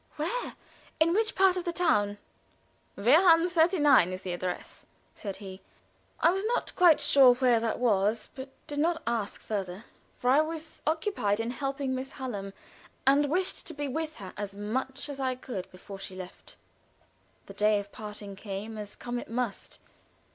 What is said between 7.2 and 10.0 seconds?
where that was, but did not ask further,